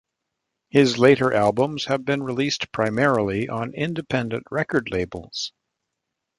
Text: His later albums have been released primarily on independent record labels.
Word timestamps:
His 0.71 0.97
later 0.97 1.31
albums 1.31 1.85
have 1.85 2.05
been 2.05 2.23
released 2.23 2.71
primarily 2.71 3.47
on 3.47 3.71
independent 3.75 4.45
record 4.49 4.89
labels. 4.89 5.53